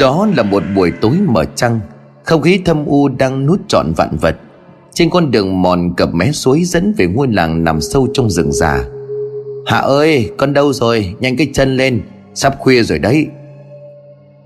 [0.00, 1.80] Đó là một buổi tối mở trăng,
[2.24, 4.36] Không khí thâm u đang nút trọn vạn vật.
[4.92, 8.52] Trên con đường mòn cập mé suối dẫn về ngôi làng nằm sâu trong rừng
[8.52, 8.84] già.
[9.66, 11.14] Hạ ơi, con đâu rồi?
[11.20, 12.02] Nhanh cái chân lên,
[12.34, 13.26] Sắp khuya rồi đấy.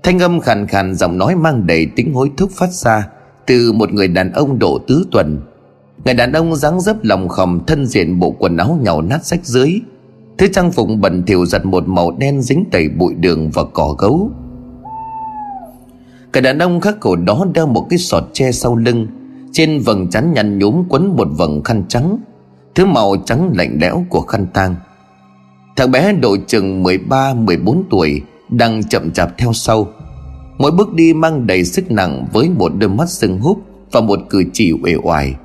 [0.03, 3.07] Thanh âm khàn khàn, giọng nói mang đầy tính hối thúc phát ra
[3.47, 5.41] Từ một người đàn ông độ tứ tuần.
[6.05, 9.45] Người đàn ông dáng dấp lòng khom thân diện bộ quần áo nhàu nát rách
[9.45, 9.79] dưới.
[10.37, 13.95] Thứ trang phục bẩn thỉu giặt một màu đen dính tẩy bụi đường và cỏ
[13.97, 14.31] gấu.
[16.33, 19.07] Cái đàn ông khắc cổ đó đeo một cái sọt tre sau lưng,
[19.51, 22.17] Trên vầng trán nhăn nhúm quấn một vầng khăn trắng,
[22.75, 24.75] Thứ màu trắng lạnh lẽo của khăn tang.
[25.75, 29.87] Thằng bé độ chừng 13-14 tuổi Đang chậm chạp theo sau.
[30.57, 33.57] Mỗi bước đi mang đầy sức nặng Với một đôi mắt sưng húp
[33.91, 35.35] Và một cử chỉ uể oải.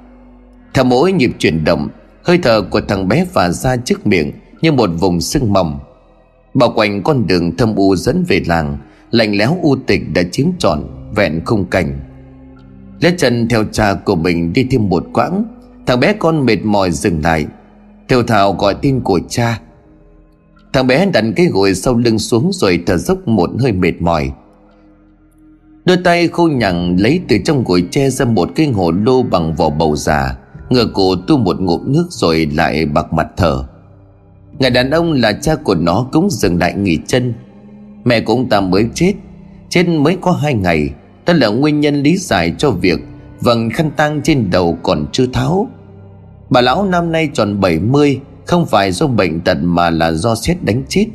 [0.75, 1.89] Theo mỗi nhịp chuyển động,
[2.23, 5.79] Hơi thở của thằng bé phả ra trước miệng Như một vùng sưng mỏng
[6.55, 8.79] Bao quanh con đường thâm u dẫn về làng
[9.11, 12.01] Lạnh lẽo u tịch đã chiếm trọn Vẹn khung cảnh.
[13.01, 15.45] Lết chân theo cha của mình đi thêm một quãng,
[15.87, 17.47] Thằng bé con mệt mỏi dừng lại.
[18.09, 19.61] Theo thào gọi tin của cha.
[20.73, 24.33] Thằng bé đặt cái gối sau lưng xuống rồi thở dốc một hơi mệt mỏi.
[25.85, 29.55] Đôi tay khô nhằng lấy từ trong gối che ra một cái hồ lô bằng
[29.55, 30.37] vỏ bầu già,
[30.71, 33.65] Ngửa cổ tu một ngụm nước rồi lại bạc mặt thở.
[34.59, 37.35] Người đàn ông là cha của nó cũng dừng lại nghỉ chân.
[38.09, 39.13] Mẹ của ông ta mới chết.
[39.69, 40.91] Chết mới có hai ngày,
[41.27, 42.99] Đó là nguyên nhân lý giải cho việc
[43.41, 45.69] Vầng khăn tang trên đầu còn chưa tháo.
[46.51, 50.57] Bà lão năm nay tròn 70 Không phải do bệnh tật mà là do xét
[50.63, 51.07] đánh chết.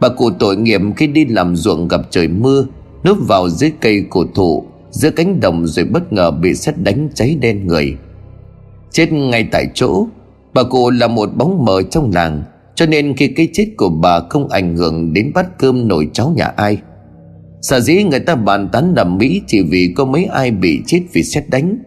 [0.00, 2.66] Bà cụ tội nghiệp khi đi làm ruộng gặp trời mưa,
[3.04, 7.08] Núp vào dưới cây cổ thụ, Giữa cánh đồng rồi bất ngờ bị xét đánh
[7.14, 7.96] cháy đen người.
[8.90, 10.06] Chết ngay tại chỗ,
[10.54, 12.42] Bà cụ là một bóng mờ trong làng.
[12.74, 16.32] Cho nên khi cái chết của bà không ảnh hưởng đến bát cơm nồi cháo
[16.36, 16.78] nhà ai.
[17.62, 21.00] Sở dĩ người ta bàn tán đầm mỹ Chỉ vì có mấy ai bị chết
[21.12, 21.78] vì xét đánh.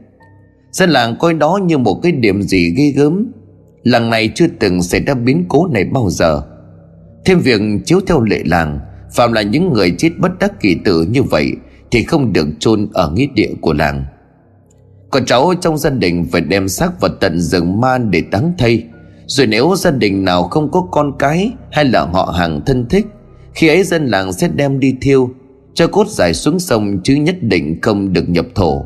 [0.72, 3.32] Dân làng coi đó như một cái điểm gì ghê gớm.
[3.84, 6.42] Làng này chưa từng xảy ra biến cố này bao giờ.
[7.26, 8.80] Thêm việc chiếu theo lệ làng
[9.12, 11.52] Phạm là những người chết bất đắc kỳ tử như vậy
[11.92, 14.06] Thì không được chôn ở nghĩa địa của làng.
[15.12, 18.84] Còn cháu trong gia đình phải đem xác vào tận rừng man để táng thây.
[19.28, 23.06] Rồi nếu gia đình nào không có con cái Hay là họ hàng thân thích,
[23.54, 25.30] Khi ấy dân làng sẽ đem đi thiêu,
[25.74, 28.86] Cho cốt giải xuống sông chứ nhất định không được nhập thổ.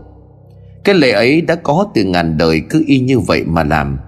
[0.84, 4.00] Cái lệ ấy đã có từ ngàn đời cứ y như vậy mà làm.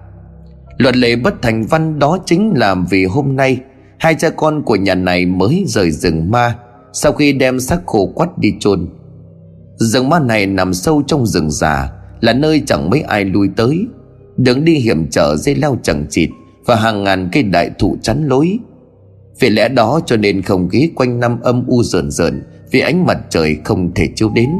[0.78, 3.60] Luật lệ bất thành văn đó chính là vì hôm nay,
[3.98, 6.58] Hai cha con của nhà này mới rời rừng ma,
[6.92, 8.88] Sau khi đem xác khô quắt đi chôn.
[9.76, 11.90] Rừng ma này nằm sâu trong rừng già,
[12.20, 13.86] Là nơi chẳng mấy ai lui tới.
[14.36, 16.30] Đường đi hiểm trở dây leo chẳng chịt
[16.66, 18.58] Và hàng ngàn cây đại thụ chắn lối.
[19.40, 23.06] Vì lẽ đó cho nên không khí quanh năm âm u rờn rợn Vì ánh
[23.06, 24.50] mặt trời không thể chiếu đến.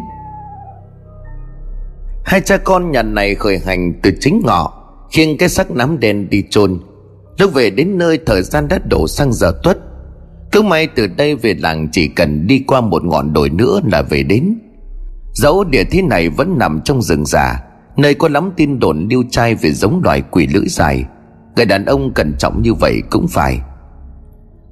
[2.25, 4.73] Hai cha con nhà này khởi hành từ chính ngọ,
[5.13, 6.81] khiêng cái xác nắm đen đi chôn.
[7.39, 9.79] Lúc về đến nơi thời gian đã đổ sang giờ tuất.
[10.53, 14.03] Cứ may từ đây về làng chỉ cần đi qua một ngọn đồi nữa là
[14.03, 14.59] về đến.
[15.33, 17.61] Dẫu địa thế này vẫn nằm trong rừng già
[17.97, 21.05] nơi có lắm tin đồn điêu trai về giống loài quỷ lưỡi dài.
[21.57, 23.61] Người đàn ông cẩn trọng như vậy cũng phải.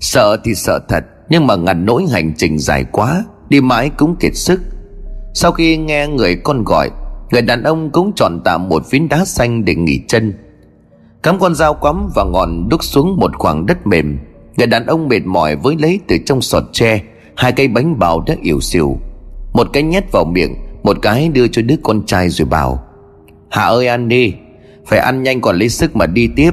[0.01, 4.17] Sợ thì sợ thật, nhưng mà ngàn nỗi hành trình dài quá, đi mãi cũng
[4.17, 4.61] kiệt sức.
[5.35, 6.91] Sau khi nghe người con gọi,
[7.33, 10.35] Người đàn ông cũng chọn tạm một phiến đá xanh để nghỉ chân.
[11.23, 14.19] Cắm con dao quắm và ngọn đúc xuống một khoảng đất mềm.
[14.57, 17.03] Người đàn ông mệt mỏi với lấy từ trong sọt tre,
[17.37, 18.97] Hai cây bánh bào đã ỉu xìu.
[19.53, 22.85] Một cái nhét vào miệng, Một cái đưa cho đứa con trai rồi bảo
[23.53, 24.35] Hạ ơi ăn đi.
[24.87, 26.51] Phải ăn nhanh còn lấy sức mà đi tiếp.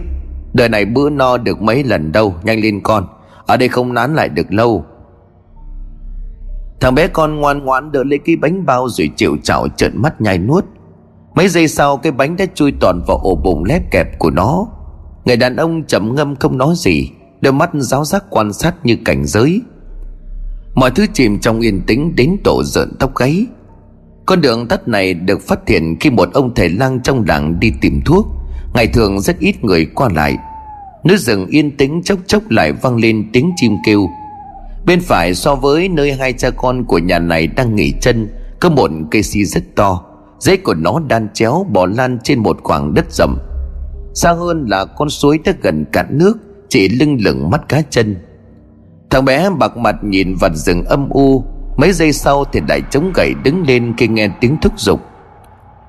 [0.53, 3.07] Đời này bữa no được mấy lần đâu, Nhanh lên con.
[3.45, 4.85] Ở đây không nán lại được lâu.
[6.79, 10.21] Thằng bé con ngoan ngoãn đỡ lấy cái bánh bao rồi chịu chảo trợn mắt
[10.21, 10.65] nhai nuốt.
[11.35, 14.67] Mấy giây sau, cái bánh đã chui toàn vào ổ bụng lép kẹp của nó.
[15.25, 17.09] Người đàn ông chậm ngâm không nói gì,
[17.41, 19.61] Đôi mắt giáo giác quan sát như cảnh giới.
[20.75, 23.45] Mọi thứ chìm trong yên tĩnh đến tổ rợn tóc gáy.
[24.29, 27.71] Con đường tắt này được phát hiện khi một ông thầy lang trong làng đi
[27.81, 28.27] tìm thuốc.
[28.73, 30.37] Ngày thường rất ít người qua lại.
[31.03, 34.09] Nước rừng yên tĩnh chốc chốc lại vang lên tiếng chim kêu.
[34.85, 38.27] Bên phải so với nơi hai cha con của nhà này đang nghỉ chân,
[38.59, 40.03] Có một cây si rất to.
[40.39, 43.37] Rễ của nó đan chéo bò lan trên một khoảng đất rậm.
[44.13, 46.37] Xa hơn là con suối đã gần cạn nước,
[46.69, 48.15] Chỉ lưng lửng mắt cá chân.
[49.09, 51.43] Thằng bé bạc mặt nhìn vật rừng âm u
[51.79, 55.01] Mấy giây sau thì đại chống gậy đứng lên khi nghe tiếng thúc giục.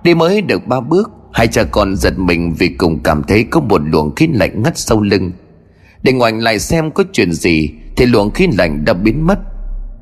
[0.03, 3.61] Đi mới được ba bước, Hai cha con giật mình vì cùng cảm thấy có
[3.61, 5.33] một luồng khí lạnh ngắt sau lưng.
[6.03, 9.39] Để ngoảnh lại xem có chuyện gì, Thì luồng khí lạnh đã biến mất.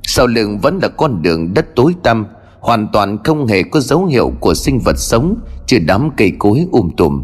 [0.02, 2.26] Sau lưng vẫn là con đường đất tối tăm,
[2.61, 5.37] Hoàn toàn không hề có dấu hiệu của sinh vật sống,
[5.67, 7.23] Trừ đám cây cối um tùm.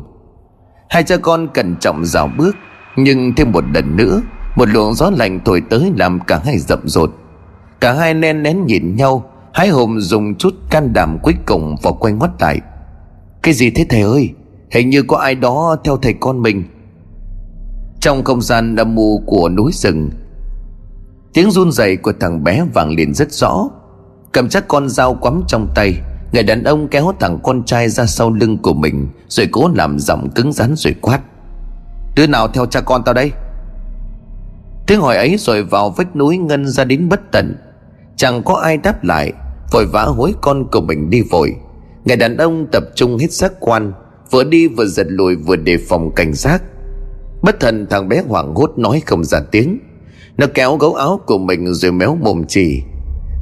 [0.88, 2.56] Hai cha con cẩn trọng dào bước,
[2.96, 4.22] Nhưng thêm một lần nữa,
[4.56, 7.10] Một luồng gió lạnh thổi tới làm cả hai rậm rột.
[7.84, 11.90] Cả hai len nén nhìn nhau, Hái hùng dùng chút can đảm cuối cùng và
[11.90, 12.60] quay ngoắt lại.
[13.42, 14.30] Cái gì thế thầy ơi?
[14.70, 16.64] Hình như có ai đó theo thầy con mình.
[18.00, 20.10] Trong không gian âm mù của núi rừng,
[21.34, 23.68] Tiếng run rẩy của thằng bé vang lên rất rõ.
[24.32, 25.94] Cầm chắc con dao quắm trong tay,
[26.32, 29.98] Người đàn ông kéo thằng con trai ra sau lưng của mình, Rồi cố làm
[29.98, 31.20] giọng cứng rắn rồi quát.
[32.16, 33.32] Đứa nào theo cha con tao đây?
[34.86, 37.56] Tiếng hỏi ấy rồi vào vách núi ngân ra đến bất tận.
[38.16, 39.32] Chẳng có ai đáp lại,
[39.72, 41.56] Vội vã hối con của mình đi vội.
[42.04, 43.92] Người đàn ông tập trung hết giác quan,
[44.30, 46.62] Vừa đi vừa giật lùi vừa đề phòng cảnh giác.
[47.42, 49.78] Bất thần thằng bé hoảng hốt nói không ra tiếng.
[50.38, 52.82] Nó kéo gấu áo của mình rồi méo mồm chỉ.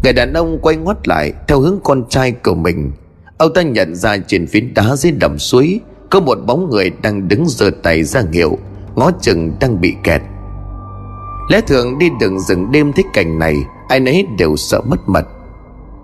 [0.04, 2.92] Người đàn ông quay ngoắt lại Theo hướng con trai của mình.
[3.38, 5.80] Ông ta nhận ra trên phiến đá dưới đầm suối,
[6.10, 8.58] Có một bóng người đang đứng giơ tay ra hiệu,
[8.94, 10.22] Ngó chừng đang bị kẹt.
[11.48, 13.56] Lẽ thường đi đường rừng đêm thích cảnh này
[13.92, 15.24] Ai nấy đều sợ mất mật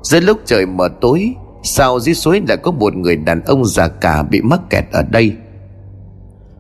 [0.02, 3.88] Giữa lúc trời mờ tối, Sao dưới suối lại có một người đàn ông già
[3.88, 5.37] cả Bị mắc kẹt ở đây?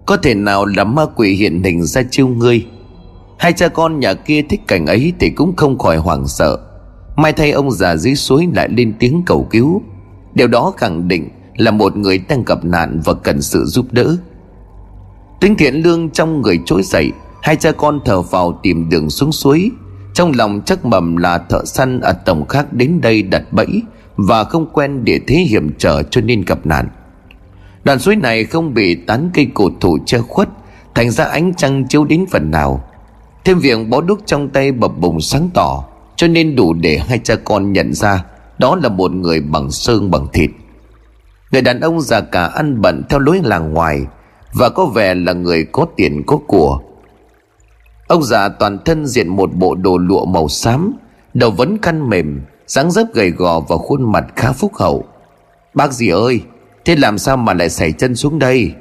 [0.06, 2.66] Có thể nào là ma quỷ hiện hình ra chiêu ngươi?
[3.38, 6.58] Hai cha con nhà kia thích cảnh ấy Thì cũng không khỏi hoảng sợ.
[7.16, 9.82] Mai thay ông già dưới suối lại lên tiếng cầu cứu.
[10.34, 14.16] Điều đó khẳng định là một người đang gặp nạn và cần sự giúp đỡ.
[15.40, 19.32] Tính thiện lương trong người trỗi dậy, Hai cha con thở vào tìm đường xuống
[19.32, 19.70] suối.
[20.18, 23.82] Trong lòng chắc mầm là thợ săn ở tổng khác đến đây đặt bẫy
[24.16, 26.88] Và không quen địa thế hiểm trở cho nên gặp nạn.
[27.84, 30.48] Đoạn suối này không bị tán cây cột thụ che khuất,
[30.94, 32.84] Thành ra ánh trăng chiếu đến phần nào.
[33.44, 35.84] Thêm việc bó đúc trong tay bập bùng sáng tỏ,
[36.16, 38.24] Cho nên đủ để hai cha con nhận ra
[38.58, 40.50] Đó là một người bằng xương bằng thịt.
[41.52, 44.06] Người đàn ông già cả ăn bận theo lối làng ngoài
[44.52, 46.80] Và có vẻ là người có tiền có của
[48.08, 50.92] Ông già toàn thân diện một bộ đồ lụa màu xám,
[51.34, 55.04] Đầu vấn khăn mềm, dáng dấp gầy gò và khuôn mặt khá phúc hậu.
[55.74, 56.40] Bác gì ơi,
[56.84, 58.72] Thế làm sao mà lại xảy chân xuống đây?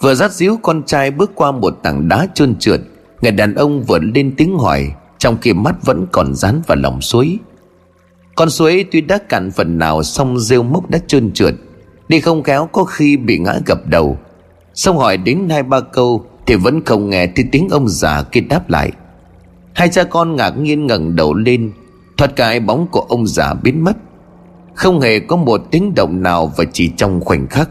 [0.00, 2.80] Vừa dắt díu con trai bước qua một tảng đá trơn trượt,
[3.22, 7.00] Người đàn ông vừa lên tiếng hỏi, Trong khi mắt vẫn còn dán vào lòng
[7.00, 7.38] suối.
[8.34, 11.54] Con suối tuy đã cạn phần nào Xong rêu mốc đã trơn trượt,
[12.08, 14.18] Đi không khéo có khi bị ngã gập đầu.
[14.74, 18.40] Xong hỏi đến hai ba câu thì vẫn không nghe thấy tiếng ông già kia
[18.40, 18.92] đáp lại.
[19.74, 21.72] Hai cha con ngạc nhiên ngẩng đầu lên
[22.16, 23.96] Thoát cái bóng của ông già biến mất.
[24.74, 27.70] Không hề có một tiếng động nào Và chỉ trong khoảnh khắc.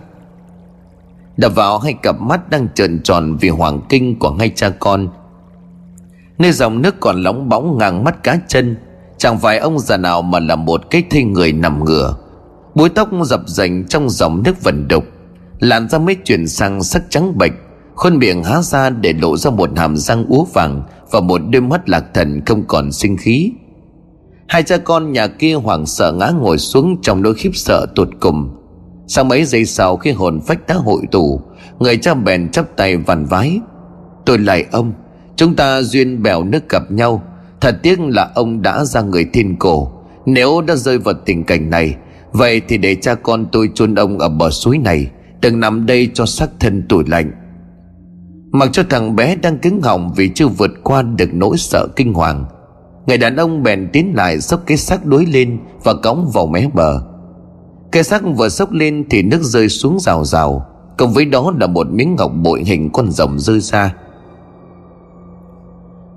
[1.37, 5.07] Đập vào hai cặp mắt đang trợn tròn Vì hoàng kinh của hai cha con.
[6.37, 8.77] Nơi dòng nước còn lóng bóng ngang mắt cá chân,
[9.17, 12.15] Chẳng phải ông già nào mà là một cái thây người nằm ngửa.
[12.75, 15.03] Búi tóc dập dành trong dòng nước vần đục,
[15.59, 17.53] Làn da mới chuyển sang sắc trắng bệch.
[17.97, 21.61] Khuôn miệng há ra để lộ ra một hàm răng úa vàng Và một đôi
[21.61, 23.51] mắt lạc thần không còn sinh khí.
[24.47, 28.09] Hai cha con nhà kia hoảng sợ ngã ngồi xuống trong nỗi khiếp sợ tột
[28.19, 28.49] cùng.
[29.07, 31.41] Sau mấy giây sau khi hồn phách đã hội tụ,
[31.79, 33.59] Người cha bèn chắp tay vằn vái.
[34.25, 34.93] Tôi lại ông,
[35.35, 37.23] Chúng ta duyên bèo nước gặp nhau.
[37.61, 39.91] Thật tiếc là ông đã ra người thiên cổ.
[40.25, 41.95] Nếu đã rơi vào tình cảnh này,
[42.31, 45.07] Vậy thì để cha con tôi chôn ông ở bờ suối này
[45.41, 47.31] Đừng nằm đây cho xác thân tủi lạnh.
[48.51, 52.13] Mặc cho thằng bé đang cứng họng Vì chưa vượt qua được nỗi sợ kinh
[52.13, 52.45] hoàng.
[53.07, 56.69] Người đàn ông bèn tiến lại Xốc cái xác đối lên Và cõng vào mé
[56.73, 57.01] bờ.
[57.91, 60.65] Cái xác vừa xốc lên Thì nước rơi xuống rào rào
[60.97, 63.93] Cùng với đó là một miếng ngọc bội hình con rồng rơi ra.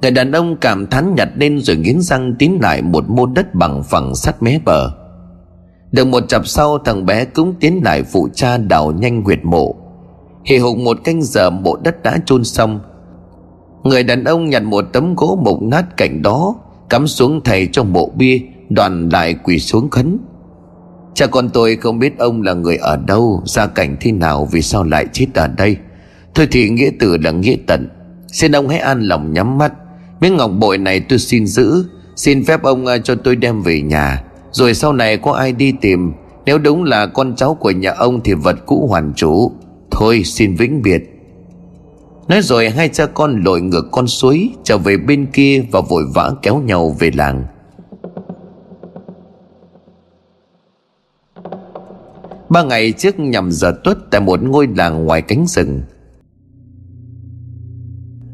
[0.02, 3.54] Người đàn ông cảm thán nhặt lên rồi nghiến răng tiến lại một mô đất
[3.54, 4.90] bằng phẳng sát mé bờ.
[5.92, 9.76] Được một chập sau, thằng bé cũng tiến lại phụ cha đào nhanh huyệt mộ.
[10.44, 12.80] Hì hục một canh giờ bộ đất đã chôn xong.
[13.84, 16.54] Người đàn ông nhặt một tấm gỗ mục nát cạnh đó,
[16.88, 20.18] Cắm xuống thầy trong bộ bia, Đoàn lại quỳ xuống khấn.
[21.14, 24.62] Cha con tôi không biết ông là người ở đâu, Gia cảnh thế nào, Vì
[24.62, 25.76] sao lại chết ở đây.
[26.34, 27.88] Thôi thì nghĩa tử là nghĩa tận.
[28.26, 29.72] Xin ông hãy an lòng nhắm mắt.
[30.20, 31.84] Miếng ngọc bội này tôi xin giữ.
[32.16, 34.24] Xin phép ông à, cho tôi đem về nhà.
[34.52, 36.12] Rồi sau này có ai đi tìm?
[36.44, 39.52] Nếu đúng là con cháu của nhà ông Thì vật cũ hoàn chủ
[40.00, 41.02] Thôi xin vĩnh biệt.
[42.28, 46.04] Nói rồi hai cha con lội ngược con suối, Trở về bên kia và vội
[46.14, 47.44] vã kéo nhau về làng.
[52.48, 55.82] Ba ngày trước nhằm giờ tuất Tại một ngôi làng ngoài cánh rừng.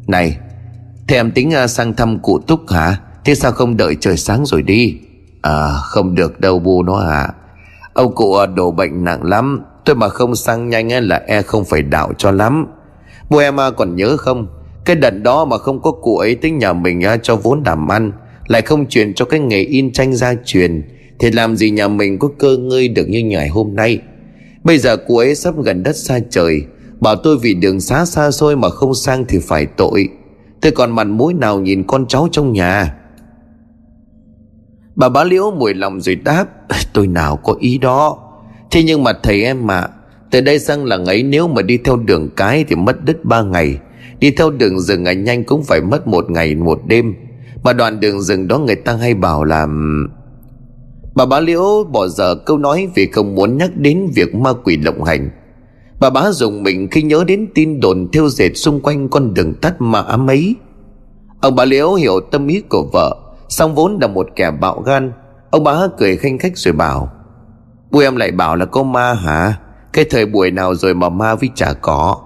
[0.06, 0.38] Này,
[1.08, 3.00] Thế em tính à, sang thăm cụ Túc hả?
[3.25, 5.00] Thế sao không đợi trời sáng rồi đi?
[5.42, 7.35] À không được đâu bu nó à
[7.94, 9.64] Ông cụ à, đổ bệnh nặng lắm.
[9.87, 12.66] Tôi mà không sang nhanh là e không phải đạo cho lắm.
[13.31, 14.47] Bố em à, còn nhớ không?
[14.85, 17.88] Cái đợt đó mà không có cụ ấy tính nhà mình à, cho vốn làm
[17.88, 18.12] ăn,
[18.47, 20.83] Lại không truyền cho cái nghề in tranh gia truyền,
[21.19, 23.99] Thì làm gì nhà mình có cơ ngơi được như ngày hôm nay?
[24.64, 26.62] Bây giờ cụ ấy sắp gần đất xa trời,
[27.00, 30.09] Bảo tôi vì đường xá xa xôi mà không sang thì phải tội.
[30.61, 32.95] Tôi còn mặt mũi nào nhìn con cháu trong nhà?
[34.97, 36.47] Bà bá liễu mùi lòng rồi đáp,
[36.93, 38.25] Tôi nào có ý đó.
[38.70, 39.87] Thế nhưng mà thầy em mà
[40.30, 43.42] Từ đây sang làng ấy nếu mà đi theo đường cái Thì mất đứt ba
[43.42, 43.78] ngày.
[44.18, 47.14] Đi theo đường rừng ngày nhanh cũng phải mất một ngày, một đêm.
[47.64, 49.66] Mà đoạn đường rừng đó người ta hay bảo là
[51.14, 54.76] Bà bá liễu bỏ dở câu nói Vì không muốn nhắc đến việc ma quỷ
[54.76, 55.30] lộng hành.
[56.00, 59.54] Bà bá dùng mình khi nhớ đến tin đồn theo dệt xung quanh con đường
[59.54, 60.54] tắt mà ám ấy.
[61.40, 63.16] Ông bà liễu hiểu tâm ý của vợ
[63.49, 65.12] Xong vốn là một kẻ bạo gan.
[65.50, 67.12] Ông bá cười khanh khách rồi bảo
[67.90, 69.59] Bùi em lại bảo là có ma hả?
[69.93, 72.16] Cái thời buổi nào rồi mà ma với chả có?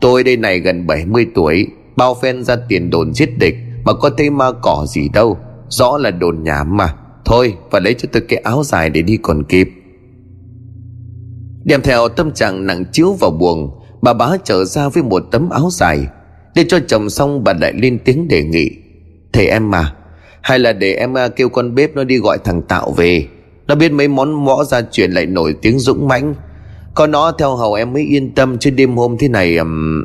[0.00, 4.10] Tôi đây này gần 70 tuổi, Bao phen ra tiền đồn giết địch, Mà có
[4.10, 5.38] thấy ma cỏ gì đâu.
[5.68, 6.94] Rõ là đồn nhảm mà.
[7.24, 9.68] Thôi và lấy cho tôi cái áo dài để đi còn kịp.
[11.64, 15.50] Đem theo tâm trạng nặng chiếu vào buồng, Bà bá trở ra với một tấm
[15.50, 16.06] áo dài.
[16.54, 18.70] Để cho chồng xong, bà lại lên tiếng đề nghị.
[19.32, 19.94] Thầy em mà
[20.46, 23.26] hay là để em à, kêu con bếp nó đi gọi thằng Tạo về.
[23.68, 26.34] Nó biết mấy món mõ gia truyền lại nổi tiếng dũng mãnh.
[26.94, 30.04] Có nó theo hầu em mới yên tâm Chứ đêm hôm thế này um...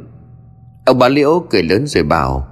[0.86, 2.48] Ông bà Liễu cười lớn rồi bảo,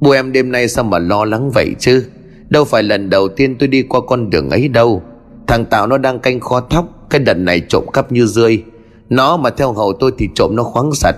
[0.00, 2.04] Bố em đêm nay sao mà lo lắng vậy chứ?
[2.48, 5.02] Đâu phải lần đầu tiên tôi đi qua con đường ấy đâu.
[5.46, 8.62] Thằng Tạo nó đang canh kho thóc, Cái đợt này trộm cắp như rơi.
[9.08, 11.16] Nó mà theo hầu tôi thì trộm nó khoáng sạch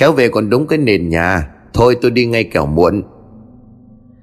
[0.00, 1.48] Khéo về còn đúng cái nền nhà.
[1.74, 3.02] Thôi tôi đi ngay kẻo muộn.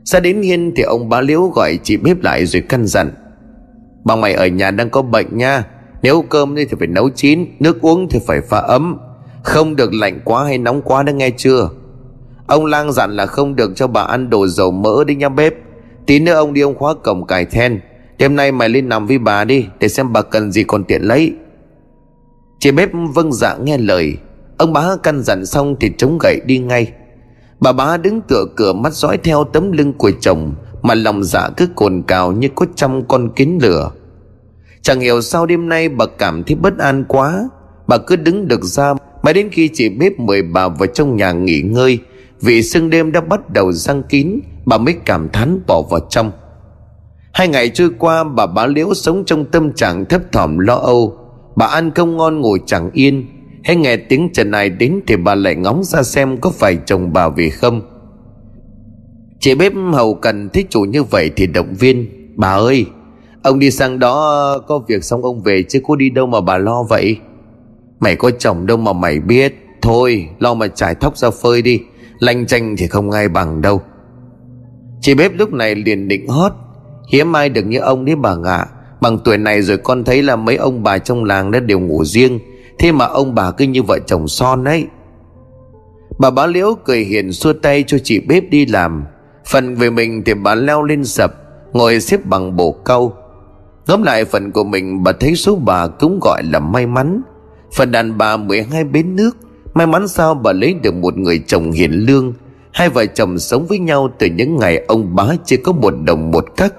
[0.04, 3.12] Ra đến hiên thì ông bá liễu gọi chị bếp lại rồi căn dặn
[4.04, 5.64] Bà mày ở nhà đang có bệnh nha.
[6.02, 8.98] Nếu cơm thì phải nấu chín, Nước uống thì phải pha ấm.
[9.44, 11.70] Không được lạnh quá hay nóng quá đã nghe chưa?
[12.48, 15.54] Ông lang dặn là không được cho bà ăn đồ dầu mỡ đi nha bếp.
[16.06, 17.80] Tí nữa ông đi ông khóa cổng cài then.
[18.18, 21.02] Đêm nay mày lên nằm với bà đi, Để xem bà cần gì còn tiện
[21.02, 21.34] lấy.
[22.60, 24.18] Chị bếp vâng dạ nghe lời.
[24.58, 26.92] Ông bá căn dặn xong thì chống gậy đi ngay.
[27.60, 30.56] Bà bá đứng tựa cửa mắt dõi theo tấm lưng của chồng.
[30.84, 33.92] Mà lòng dạ cứ cồn cào như có trăm con kiến lửa.
[34.82, 37.50] Chẳng hiểu sao đêm nay bà cảm thấy bất an quá.
[37.88, 41.32] Bà cứ đứng được ra Mãi đến khi chị bếp mời bà vào trong nhà
[41.32, 42.00] nghỉ ngơi,
[42.42, 46.32] Vì sương đêm đã bắt đầu răng kín, Bà mới cảm thán bỏ vào trong.
[47.34, 51.18] Hai ngày trôi qua, bà bá liễu sống trong tâm trạng thấp thỏm lo âu.
[51.56, 53.26] Bà ăn không ngon ngồi chẳng yên.
[53.64, 57.14] Hay nghe tiếng trần ai đến thì bà lại ngóng ra xem có phải chồng
[57.14, 57.82] bà về không
[59.44, 62.08] chị bếp hầu cần thích chủ như vậy thì động viên.
[62.36, 62.86] Bà ơi,
[63.44, 66.58] ông đi sang đó có việc xong ông về chứ có đi đâu mà bà
[66.58, 67.18] lo vậy?
[68.00, 69.56] Mày có chồng đâu mà mày biết.
[69.82, 71.80] Thôi, lo mà trải thóc ra phơi đi.
[72.20, 73.82] Lanh chanh thì không ai bằng đâu.
[75.02, 76.52] Chị bếp lúc này liền định hót.
[77.12, 78.66] Hiếm ai được như ông đấy bà ngạ.
[79.02, 82.04] Bằng tuổi này rồi con thấy là mấy ông bà trong làng đã đều ngủ
[82.04, 82.40] riêng.
[82.80, 84.88] Thế mà ông bà cứ như vợ chồng son ấy.
[86.20, 89.04] Bà bá liễu cười hiền xua tay cho chị bếp đi làm.
[89.46, 91.34] Phần về mình thì bà leo lên sập
[91.74, 93.14] Ngồi xếp bằng bổ câu.
[93.88, 97.22] Ngắm lại phần của mình, bà thấy số bà cũng gọi là may mắn.
[97.74, 99.38] Phần đàn bà 12 bến nước,
[99.74, 102.34] May mắn sao bà lấy được một người chồng hiền lương.
[102.72, 106.32] Hai vợ chồng sống với nhau từ những ngày ông bá chỉ có một đồng
[106.32, 106.74] một cắc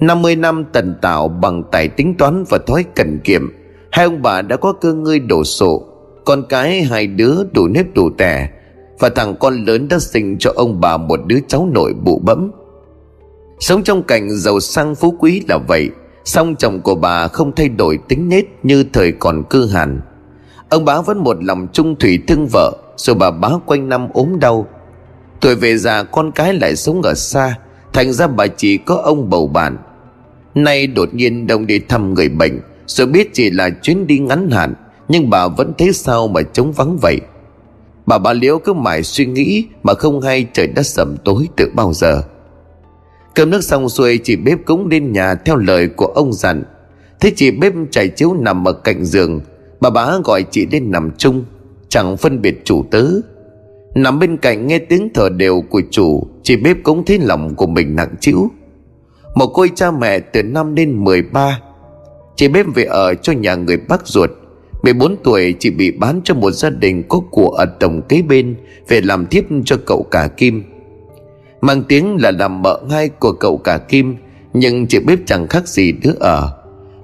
[0.00, 3.52] 50 năm tần tạo bằng tài tính toán và thói cần kiệm,
[3.92, 5.82] Hai ông bà đã có cơ ngơi đổ sộ.
[6.24, 8.48] Con cái hai đứa đủ nếp đủ tẻ
[8.98, 12.50] và thằng con lớn đã sinh cho ông bà một đứa cháu nội bụ bẫm.
[13.60, 15.90] Sống trong cảnh giàu sang phú quý là vậy,
[16.24, 20.00] Song chồng của bà không thay đổi tính nết như thời còn cư hàn.
[20.68, 24.38] Ông bá vẫn một lòng trung thủy thương vợ, Rồi bà bá quanh năm ốm
[24.40, 24.66] đau.
[25.40, 27.58] Tuổi về già con cái lại sống ở xa,
[27.92, 29.76] Thành ra bà chỉ có ông bầu bạn.
[30.54, 34.50] Nay đột nhiên đông đi thăm người bệnh, rồi biết chỉ là chuyến đi ngắn
[34.50, 34.74] hạn,
[35.08, 37.20] Nhưng bà vẫn thấy sao mà trống vắng vậy.
[38.06, 41.70] Bà bà Liễu cứ mãi suy nghĩ Mà không hay trời đất sầm tối từ
[41.74, 42.22] bao giờ.
[43.34, 46.62] Cơm nước xong xuôi, chị bếp cũng lên nhà theo lời của ông dặn.
[47.20, 49.40] Thế chị bếp trải chiếu nằm ở cạnh giường.
[49.80, 51.44] Bà bá gọi chị lên nằm chung,
[51.88, 53.06] Chẳng phân biệt chủ tớ.
[53.94, 57.66] Nằm bên cạnh nghe tiếng thở đều của chủ, Chị bếp cũng thấy lòng của
[57.66, 58.50] mình nặng chịu
[59.34, 61.60] Một cô cha mẹ từ năm đến 13
[62.36, 64.30] Chị bếp về ở cho nhà người bác ruột.
[64.82, 68.56] 14 tuổi chị bị bán cho một gia đình có của ở tổng kế bên
[68.88, 70.62] Về làm tiếp cho cậu cả Kim.
[71.60, 74.16] Mang tiếng là làm mợ ngay của cậu cả Kim,
[74.52, 76.52] Nhưng chị bếp chẳng khác gì đứa ở.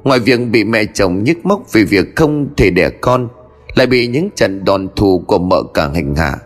[0.04, 3.28] Ngoài việc bị mẹ chồng nhức móc Vì việc không thể đẻ con,
[3.74, 6.36] Lại bị những trận đòn thù của mợ cả hành hạ.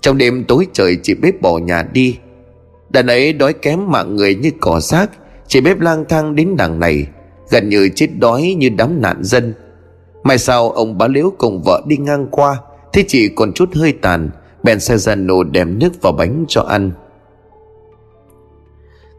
[0.00, 2.18] Trong đêm tối trời chị bếp bỏ nhà đi.
[2.90, 5.10] Đàn ấy đói kém mạng người như cỏ xác
[5.46, 7.06] Chị bếp lang thang đến đằng này,
[7.50, 9.54] Gần như chết đói như đám nạn dân.
[10.24, 12.56] Mai sau ông bá liễu cùng vợ đi ngang qua
[12.92, 14.30] Thế chị còn chút hơi tàn,
[14.62, 16.90] Bèn xe ra nổ đem nước vào bánh cho ăn.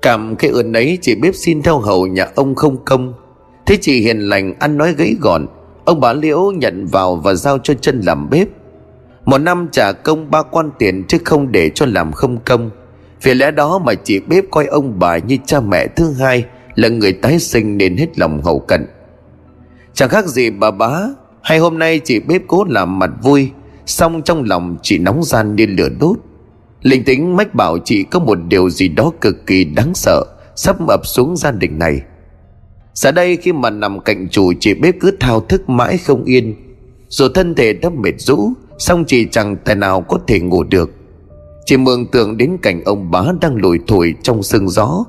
[0.01, 3.13] Cảm cái ơn ấy chị bếp xin theo hầu nhà ông không công,
[3.65, 5.45] Thế chị hiền lành ăn nói gãy gọn,
[5.85, 8.47] Ông bá liễu nhận vào và giao cho chân làm bếp.
[9.25, 12.69] Một năm trả công ba quan tiền chứ không để cho làm không công.
[13.21, 16.45] Vì lẽ đó mà chị bếp coi ông bà như cha mẹ thứ hai,
[16.75, 18.85] Là người tái sinh nên hết lòng hậu cận.
[19.95, 21.01] Chẳng khác gì bà bá.
[21.41, 23.49] Hay hôm nay chị bếp cố làm mặt vui,
[23.85, 26.17] Xong trong lòng chị nóng gian như lửa đốt.
[26.81, 30.25] Linh tính mách bảo chị có một điều gì đó cực kỳ đáng sợ,
[30.55, 32.01] Sắp ập xuống gia đình này.
[32.93, 36.55] Giờ đây khi mà nằm cạnh chủ, chị bếp cứ thao thức mãi không yên.
[37.07, 40.91] Dù thân thể đã mệt rũ Xong chị chẳng tài nào có thể ngủ được.
[41.65, 45.05] Chị mường tượng đến cảnh ông bá đang lùi thổi trong sương gió.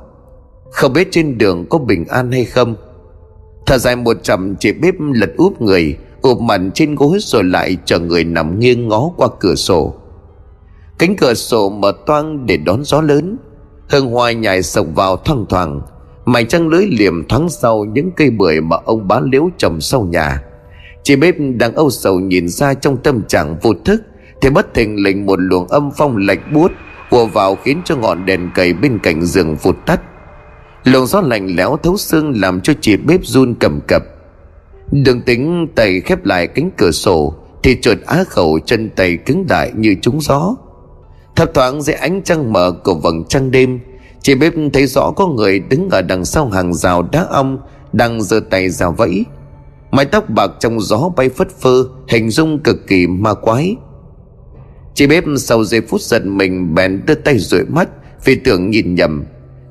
[0.70, 2.76] Không biết trên đường có bình an hay không
[3.66, 7.76] Thở dài một chậm chị bếp lật úp người, ụp mặt trên gối rồi lại
[7.84, 9.94] chờ người nằm nghiêng ngó qua cửa sổ.
[10.98, 13.36] Cánh cửa sổ mở toang để đón gió lớn.
[13.88, 15.80] Hương hoa nhảy sộc vào thoang thoảng,
[16.24, 20.02] Mày trăng lưới liềm thoáng sau những cây bưởi mà ông bán liếu trồng sau
[20.02, 20.42] nhà.
[21.02, 24.02] Chị bếp đang âu sầu nhìn ra trong tâm trạng vô thức,
[24.40, 26.72] thì bất thình lình một luồng âm phong lệch buốt
[27.10, 30.00] ùa vào khiến cho ngọn đèn cầy bên cạnh giường vụt tắt
[30.86, 34.02] luồng gió lạnh lẽo thấu xương làm cho chị bếp run cầm cập.
[34.92, 39.46] Đường tính tay khép lại cánh cửa sổ Thì chuột á khẩu chân tay cứng
[39.46, 40.56] đại như trúng gió.
[41.36, 43.80] Thấp thoáng dưới ánh trăng mở của vầng trăng đêm
[44.22, 47.58] Chị bếp thấy rõ có người đứng ở đằng sau hàng rào đá ong
[47.92, 49.24] Đang giơ tay rào vẫy.
[49.90, 53.76] Mái tóc bạc trong gió bay phất phơ, Hình dung cực kỳ ma quái.
[54.94, 57.88] Chị bếp sau giây phút giận mình bèn đưa tay rủi mắt
[58.24, 59.24] Vì tưởng nhìn nhầm.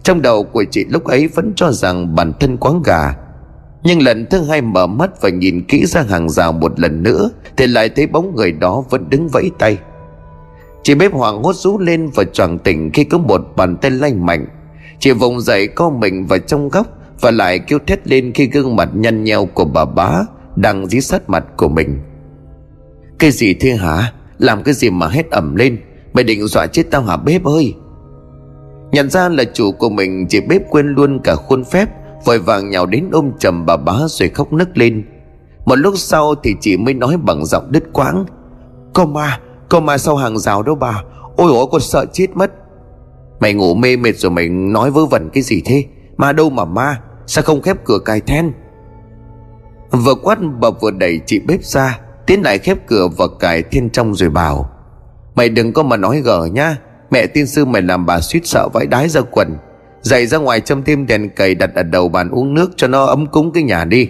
[0.05, 3.15] Trong đầu của chị lúc ấy vẫn cho rằng bản thân quáng gà.
[3.83, 7.29] Nhưng lần thứ hai mở mắt và nhìn kỹ ra hàng rào một lần nữa,
[7.57, 9.77] Thì lại thấy bóng người đó vẫn đứng vẫy tay.
[10.83, 14.25] Chị bếp hoàng hốt rú lên và choàng tỉnh khi có một bàn tay lanh
[14.25, 14.45] mạnh.
[14.99, 16.87] Chị vùng dậy co mình vào trong góc
[17.21, 20.21] Và lại kêu thét lên khi gương mặt nhăn nheo của bà bá
[20.55, 21.99] Đang dí sát mặt của mình.
[23.19, 24.13] Cái gì thế hả?
[24.37, 25.77] Làm cái gì mà hét ẩm lên?
[26.13, 27.73] Mày định dọa chết tao hả bếp ơi?
[28.95, 31.89] Nhận ra là chủ của mình Chị bếp quên luôn cả khuôn phép,
[32.25, 35.05] vội vàng nhào đến ôm chầm bà bá rồi khóc nức lên.
[35.65, 38.25] Một lúc sau thì chị mới nói bằng giọng đứt quãng
[38.93, 41.03] Có ma Có ma sau hàng rào đâu bà,
[41.37, 42.51] Ôi ôi con sợ chết mất.
[43.39, 45.83] Mày ngủ mê mệt rồi mày nói vớ vẩn cái gì thế?
[46.17, 48.51] Ma đâu mà ma, Sao không khép cửa cài then?
[49.91, 53.89] Vừa quát, bà vừa đẩy chị bếp ra, Tiến lại khép cửa và cài thiên
[53.89, 54.69] trong rồi bảo,
[55.35, 56.77] Mày đừng có mà nói gở nhá
[57.15, 59.57] Mẹ tiên sư mày làm bà suýt sợ vãi đái ra quần.
[60.01, 63.05] Dậy ra ngoài châm thêm đèn cầy đặt ở đầu bàn uống nước cho nó
[63.05, 64.07] ấm cúng cái nhà đi.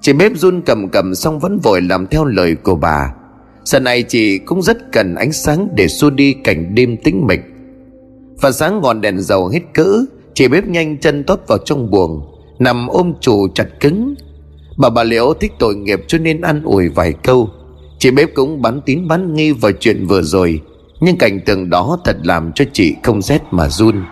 [0.00, 3.14] Chị bếp run cầm cầm xong vẫn vội làm theo lời của bà.
[3.64, 7.40] Giờ này chị cũng rất cần ánh sáng để xua đi cảnh đêm tĩnh mịch.
[8.40, 12.20] Và sáng ngọn đèn dầu hết cỡ, Chị bếp nhanh chân tót vào trong buồng,
[12.58, 14.14] Nằm ôm chủ chặt cứng.
[14.78, 17.48] Bà bà liễu thích tội nghiệp cho nên ăn ủi vài câu.
[17.98, 20.60] Chị bếp cũng bắn tín bắn nghi vào chuyện vừa rồi.
[21.00, 24.04] Nhưng cảnh tượng đó thật làm cho chị không rét mà run.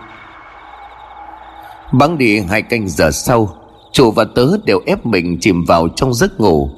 [1.91, 3.55] Bắn đi hai canh giờ sau,
[3.91, 6.69] Chủ và tớ đều ép mình chìm vào trong giấc ngủ.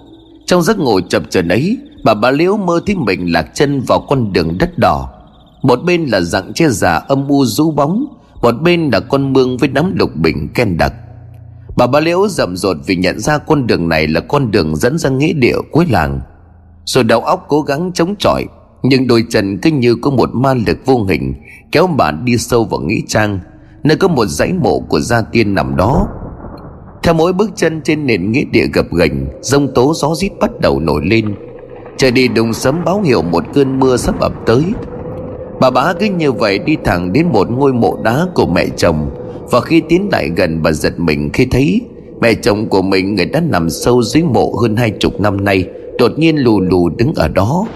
[0.45, 3.99] Trong giấc ngủ chập chờn ấy, Bà bà liễu mơ thấy mình lạc chân vào
[3.99, 5.09] con đường đất đỏ.
[5.61, 8.05] Một bên là dạng che già âm u rũ bóng,
[8.41, 10.93] Một bên là con mương với đám lục bình ken đặc.
[11.77, 14.97] Bà bà liễu rậm rột vì nhận ra con đường này là con đường dẫn
[14.97, 16.21] ra nghĩa địa cuối làng.
[16.85, 18.45] Rồi đầu óc cố gắng chống chọi
[18.83, 21.33] nhưng đôi chân cứ như có một ma lực vô hình,
[21.71, 23.39] Kéo bà đi sâu vào nghĩa trang,
[23.83, 26.07] nơi có một dãy mộ của gia tiên nằm đó.
[27.03, 30.59] Theo mỗi bước chân trên nền nghĩa địa gập ghềnh rông tố gió rít bắt
[30.59, 31.35] đầu nổi lên.
[31.97, 34.63] Trời đi đùng sấm báo hiệu một cơn mưa sắp ập tới.
[35.59, 39.09] Bà bá cứ như vậy đi thẳng đến một ngôi mộ đá của mẹ chồng,
[39.51, 41.81] và khi tiến lại gần bà giật mình khi thấy
[42.21, 45.65] mẹ chồng của mình người đã nằm sâu dưới mộ hơn hai chục năm nay,
[45.99, 47.67] đột nhiên lù lù đứng ở đó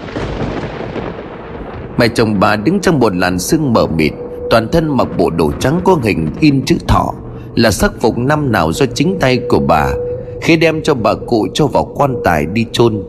[1.98, 4.12] mẹ chồng bà đứng trong một làn sương mờ mịt,
[4.50, 7.14] toàn thân mặc bộ đồ trắng có hình in chữ thọ,
[7.54, 9.92] là sắc phục năm nào do chính tay của bà,
[10.40, 13.02] khi đem cho bà cụ cho vào quan tài đi chôn.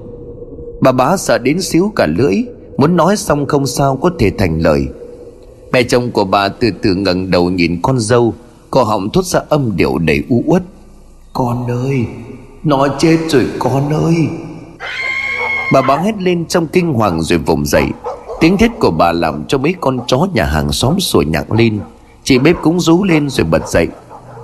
[0.81, 2.35] Bà bá sợ đến xíu cả lưỡi,
[2.77, 4.87] muốn nói xong không sao có thể thành lời.
[5.71, 8.33] Mẹ chồng của bà từ từ ngẩng đầu nhìn con dâu,
[8.73, 10.63] Cổ họng thốt ra âm điệu đầy u uất.
[11.33, 12.05] Con ơi,
[12.63, 14.15] Nó chết rồi con ơi.
[15.73, 17.85] Bà bá hét lên trong kinh hoàng rồi vùng dậy.
[18.43, 21.79] Tiếng thiết của bà làm cho mấy con chó nhà hàng xóm sủa nhặng lên.
[22.23, 23.87] Chị bếp cũng rú lên rồi bật dậy.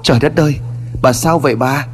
[0.04, 0.56] Trời đất ơi,
[1.02, 1.88] Bà sao vậy bà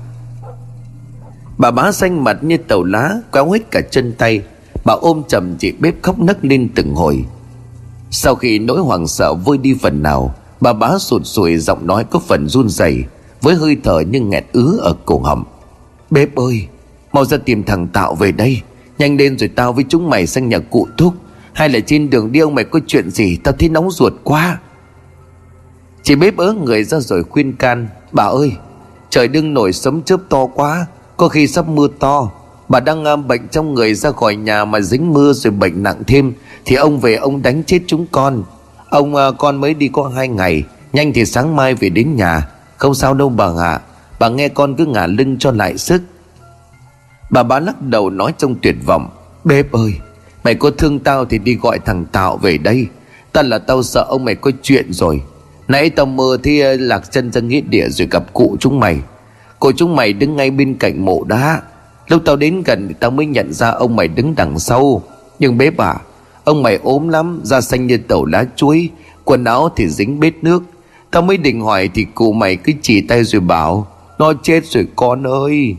[1.57, 4.41] Bà bá xanh mặt như tàu lá Kéo hết cả chân tay.
[4.85, 7.25] Bà ôm chầm chị bếp khóc nấc lên từng hồi.
[8.11, 12.03] Sau khi nỗi hoảng sợ vơi đi phần nào, Bà bá sụt sùi giọng nói
[12.03, 13.03] có phần run rẩy,
[13.41, 15.43] Với hơi thở như nghẹt ứ ở cổ họng.
[16.09, 16.67] Bếp ơi,
[17.13, 18.61] Mau ra tìm thằng Tạo về đây,
[18.97, 21.13] Nhanh lên rồi tao với chúng mày sang nhà cụ thúc
[21.55, 23.37] hay là trên đường đi ông mày có chuyện gì?
[23.43, 24.59] Tao thấy nóng ruột quá.
[26.03, 28.51] Chị bếp ớ người ra rồi khuyên can Bà ơi
[29.09, 30.85] Trời đừng nổi sấm chớp to quá
[31.17, 32.31] Có khi sắp mưa to.
[32.69, 36.03] Bà đang à, bệnh trong người ra khỏi nhà Mà dính mưa rồi bệnh nặng
[36.07, 36.33] thêm
[36.65, 38.43] Thì ông về ông đánh chết chúng con.
[38.89, 40.63] Ông à, con mới đi có hai ngày
[40.93, 42.47] Nhanh thì sáng mai về đến nhà.
[42.77, 43.79] Không sao đâu bà ạ
[44.19, 46.01] Bà nghe con cứ ngả lưng cho lại sức.
[47.29, 49.09] Bà bá lắc đầu nói trong tuyệt vọng
[49.43, 49.93] Bếp ơi
[50.45, 52.87] Mày có thương tao thì đi gọi thằng Tạo về đây.
[53.31, 55.21] Ta là tao sợ ông mày có chuyện rồi.
[55.67, 58.99] Nãy tao mơ thì ờ, lạc chân ra nghĩa địa rồi gặp cụ chúng mày.
[59.59, 61.61] Cụ chúng mày đứng ngay bên cạnh mộ đá.
[62.07, 65.03] Lúc tao đến gần, tao mới nhận ra ông mày đứng đằng sau.
[65.39, 65.95] Nhưng bế bà
[66.43, 68.89] Ông mày ốm lắm, Da xanh như tàu lá chuối,
[69.23, 70.63] Quần áo thì dính bết nước.
[71.11, 73.87] Tao mới định hỏi thì cụ mày cứ chỉ tay rồi bảo,
[74.19, 75.75] Nó chết rồi con ơi.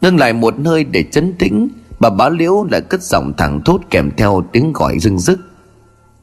[0.00, 1.68] Ngưng lại một nơi để chấn tĩnh.
[2.00, 5.38] Bà bá liễu lại cất giọng thẳng thốt kèm theo tiếng gọi rưng rức.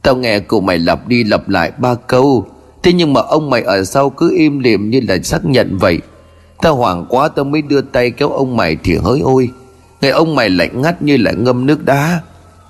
[0.02, 2.46] Tao nghe cụ mày lặp đi lặp lại ba câu.
[2.82, 6.00] Thế nhưng mà ông mày ở sau cứ im lìm như là xác nhận vậy.
[6.62, 9.50] Tao hoảng quá tao mới đưa tay kéo ông mày thì hỡi ôi.
[10.00, 12.20] Người ông mày lạnh ngắt như là ngâm nước đá.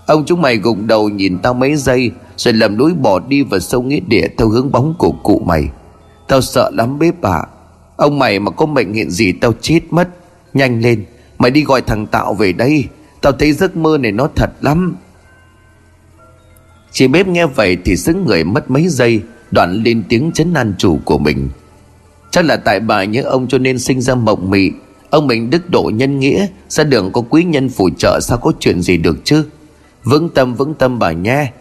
[0.07, 3.61] Ông chúng mày gục đầu nhìn tao mấy giây, Rồi lầm lũi bỏ đi vào
[3.61, 5.69] sâu nghĩa địa Theo hướng bóng của cụ mày.
[6.29, 7.33] Tao sợ lắm bếp ạ.
[7.33, 7.47] À.
[7.97, 10.09] Ông mày mà có mệnh hiện gì tao chết mất.
[10.55, 11.05] Nhanh lên.
[11.39, 12.89] Mày đi gọi thằng Tạo về đây.
[13.21, 14.97] Tao thấy giấc mơ này nó thật lắm.
[16.93, 20.75] Chị bếp nghe vậy thì xứng người mất mấy giây, Đoạn lên tiếng chấn an
[20.79, 21.49] chủ của mình.
[22.31, 24.71] Chắc là tại bà nhớ ông cho nên sinh ra mộng mị.
[25.11, 28.53] Ông mình đức độ nhân nghĩa, Ra đường có quý nhân phù trợ Sao có
[28.61, 29.45] chuyện gì được chứ?
[30.05, 31.53] Vững tâm vững tâm bà nha.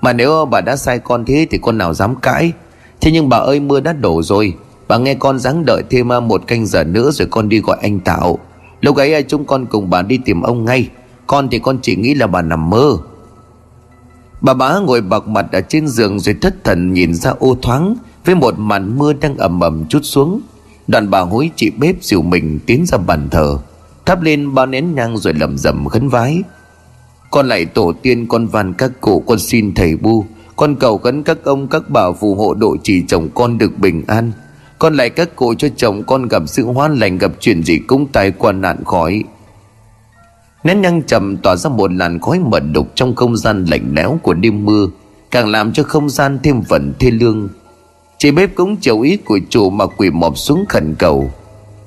[0.00, 2.52] Mà nếu bà đã sai con thế Thì con nào dám cãi?
[3.00, 4.54] Thế nhưng bà ơi, mưa đã đổ rồi.
[4.88, 7.78] Bà nghe con ráng đợi thêm à, một canh giờ nữa Rồi con đi gọi
[7.82, 8.38] anh Tạo.
[8.82, 10.88] Lúc ấy à, chúng con cùng bà đi tìm ông ngay.
[11.26, 12.96] Con thì con chỉ nghĩ là bà nằm mơ.
[14.40, 17.96] Bà bá ngồi bạc mặt ở trên giường Rồi thất thần nhìn ra ô thoáng,
[18.24, 20.40] Với một màn mưa đang ẩm ẩm chút xuống.
[20.88, 23.58] Đoàn bà hối chị bếp dìu mình tiến ra bàn thờ.
[24.06, 26.42] Thắp lên ba nén nhang rồi lầm rầm khấn vái.
[27.30, 30.24] Con lại tổ tiên, con van các cụ, con xin thầy bu.
[30.56, 34.04] Con cầu khấn các ông, các bà phù hộ độ trì chồng con được bình
[34.06, 34.32] an.
[34.82, 38.06] Con lại các cụ cho chồng con gặp sự hoan lành, gặp chuyện gì cũng
[38.12, 39.24] tai qua nạn khỏi
[40.64, 44.18] Nén nhăng trầm tỏa ra một làn khói mờ đục trong không gian lạnh lẽo
[44.22, 44.86] của đêm mưa,
[45.30, 47.48] Càng làm cho không gian thêm phần thê lương.
[48.18, 51.30] Chị bếp cũng chiều ý của chủ mà quỳ mọp xuống khẩn cầu.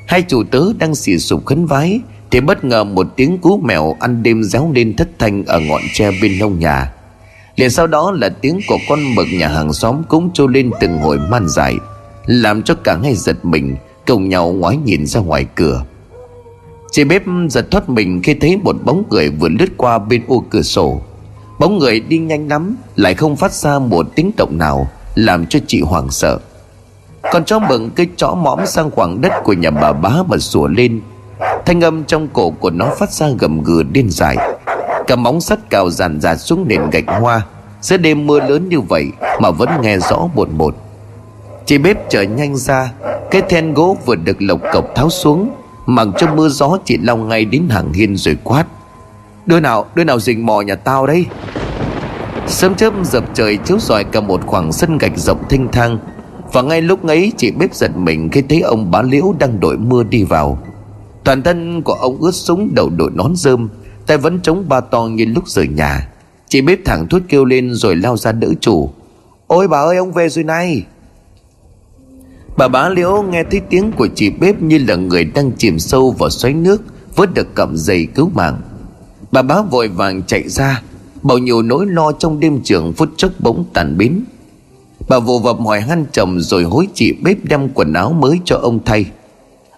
[0.07, 1.99] Hai chủ tớ đang xì sụp khấn vái,
[2.31, 5.81] Thì bất ngờ một tiếng cú mèo ăn đêm réo lên thất thanh ở ngọn
[5.93, 6.91] tre bên nông nhà.
[7.55, 10.97] Liền sau đó là tiếng của con mực nhà hàng xóm cũng trôi lên từng
[10.97, 11.75] hồi man dài
[12.25, 13.75] làm cho cả hai giật mình
[14.07, 15.83] Cùng nhau ngoái nhìn ra ngoài cửa.
[16.91, 20.43] Chị bếp giật thoát mình khi thấy một bóng người vừa lướt qua bên ô
[20.49, 21.01] cửa sổ.
[21.59, 25.59] Bóng người đi nhanh lắm, Lại không phát ra một tiếng động nào, Làm cho
[25.67, 26.39] chị hoảng sợ.
[27.31, 30.67] Con chó mừng cái chó mõm sang khoảng đất của nhà bà bá mà sủa
[30.67, 31.01] lên.
[31.65, 34.37] Thanh âm trong cổ của nó phát ra gầm gừ điên dại.
[35.07, 37.41] Cả móng sắt cào dàn dạt xuống nền gạch hoa.
[37.81, 39.05] Giữa đêm mưa lớn như vậy
[39.39, 40.84] Mà vẫn nghe rõ một một.
[41.65, 42.91] Chị bếp trở nhanh ra,
[43.31, 45.49] Cái then gỗ vừa được lộc cộc tháo xuống
[45.85, 48.65] Mặc cho mưa gió chị lao ngay đến hàng hiên rồi quát.
[49.45, 51.25] Đứa nào đứa nào rình mò nhà tao đấy
[52.47, 55.97] Sớm chớp dập trời chiếu rọi cả một khoảng sân gạch rộng thanh thang,
[56.53, 59.77] Và ngay lúc ấy chị bếp giật mình khi thấy ông bá liễu đang đội
[59.77, 60.59] mưa đi vào.
[61.23, 63.69] Toàn thân của ông ướt súng đầu đội nón rơm,
[64.07, 66.07] Tay vẫn chống ba to như lúc rời nhà.
[66.49, 68.89] Chị bếp thẳng thốt kêu lên rồi lao ra đỡ chủ.
[69.47, 70.83] Ôi bà ơi, ông về rồi này.
[72.57, 76.11] Bà bá liễu nghe thấy tiếng của chị bếp như là người đang chìm sâu
[76.11, 76.81] vào xoáy nước,
[77.15, 78.61] Vớt được cọng dây cứu mạng.
[79.31, 80.81] Bà bá vội vàng chạy ra,
[81.23, 84.23] Bao nhiêu nỗi lo trong đêm trường phút chốc bỗng tàn biến
[85.09, 88.57] Bà vồ vập hỏi han chồng rồi hối chị bếp đem quần áo mới cho
[88.57, 89.05] ông thay.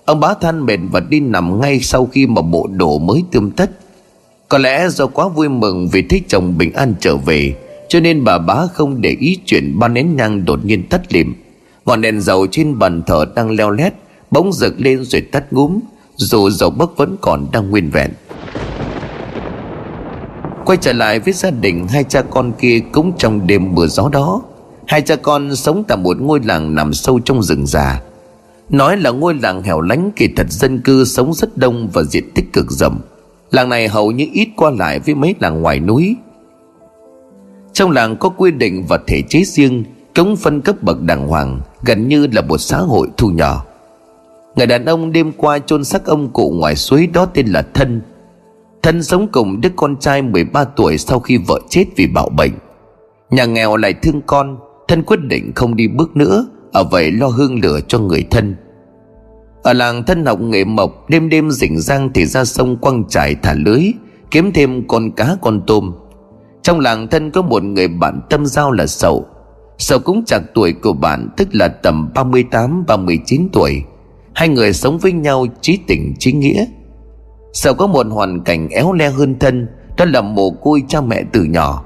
[0.06, 3.52] Ông bá than mệt và đi nằm ngay sau khi mà bộ đồ mới tươm
[3.52, 3.72] tất.
[4.50, 7.56] Có lẽ do quá vui mừng vì thấy chồng bình an trở về,
[7.90, 11.34] Cho nên bà bá không để ý chuyện ba nén nhang đột nhiên tắt lịm.
[11.88, 13.94] Ngọn đèn dầu trên bàn thờ đang leo lét,
[14.32, 15.80] Bỗng rực lên rồi tắt ngúm,
[16.16, 18.12] Dù dầu bấc vẫn còn đang nguyên vẹn.
[20.66, 24.10] Quay trở lại với gia đình, Hai cha con kia cũng trong đêm mưa gió
[24.12, 24.42] đó.
[24.88, 28.02] Hai cha con sống tại một ngôi làng nằm sâu trong rừng già.
[28.70, 32.32] Nói là ngôi làng hẻo lánh, kỳ thật dân cư sống rất đông và diện
[32.36, 33.00] tích cực rộng.
[33.52, 36.16] Làng này hầu như ít qua lại với mấy làng ngoài núi.
[37.74, 39.84] Trong làng có quy định và thể chế riêng
[40.18, 43.66] Cống phân cấp bậc đàng hoàng Gần như là một xã hội thu nhỏ.
[44.56, 48.02] Người đàn ông đêm qua chôn xác ông cụ ngoài suối đó tên là Thân.
[48.84, 52.52] Thân sống cùng đứa con trai 13 tuổi sau khi vợ chết vì bạo bệnh.
[53.30, 57.28] Nhà nghèo lại thương con, Thân quyết định không đi bước nữa, Ở vậy lo
[57.28, 58.56] hương lửa cho người thân.
[59.64, 63.36] Ở làng thân học nghề mộc, Đêm đêm rỉnh rang thì ra sông quăng trải
[63.36, 63.84] thả lưới,
[64.32, 65.94] Kiếm thêm con cá con tôm.
[66.62, 69.26] Trong làng thân có một người bạn tâm giao là Sậu
[69.78, 73.84] sau cũng chạc tuổi của bạn, Tức là tầm 38-39 tuổi.
[74.34, 76.66] Hai người sống với nhau trí tình trí nghĩa.
[77.54, 81.24] Sau có một hoàn cảnh éo le hơn thân, Đó là mồ côi cha mẹ
[81.32, 81.84] từ nhỏ.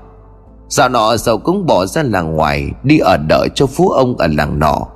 [0.69, 4.27] Dạo nọ Sậu cũng bỏ ra làng ngoài, Đi ở đợi cho phú ông ở
[4.27, 4.87] làng nọ.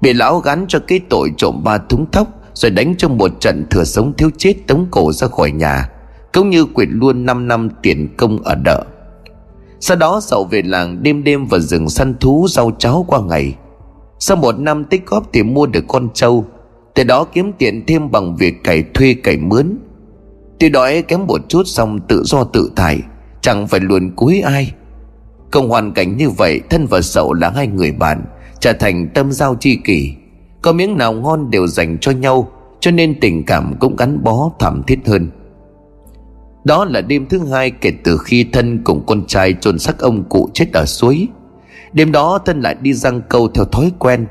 [0.00, 3.66] Bị lão gắn cho cái tội trộm ba thúng thóc, Rồi đánh trong một trận
[3.70, 5.90] thừa sống thiếu chết tống cổ ra khỏi nhà.
[6.32, 8.84] Cũng như quyệt luôn 5 năm tiền công ở đợi
[9.80, 13.54] sau đó Sậu về làng đêm đêm vào rừng săn thú rau cháo qua ngày.
[14.18, 16.44] Sau một năm tích góp thì mua được con trâu,
[16.94, 19.78] Từ đó kiếm tiền thêm bằng việc cày thuê cày mướn.
[20.58, 23.00] Tuy đói kém một chút xong tự do tự tài
[23.40, 24.72] Chẳng phải luồn cúi ai.
[25.50, 28.24] Công hoàn cảnh như vậy, Thân và Sậu là hai người bạn,
[28.60, 30.14] Trở thành tâm giao chi kỷ.
[30.62, 32.48] Có miếng nào ngon đều dành cho nhau,
[32.80, 35.30] Cho nên tình cảm cũng gắn bó thảm thiết hơn.
[36.66, 40.24] Đó là đêm thứ hai kể từ khi Thân cùng con trai chôn xác ông
[40.28, 41.28] cụ chết ở suối.
[41.92, 44.26] Đêm đó, Thân lại đi răng câu theo thói quen.